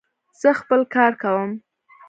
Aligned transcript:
زه 0.41 0.49
خپل 0.59 0.81
کار 0.95 1.13
کوم. 1.21 1.51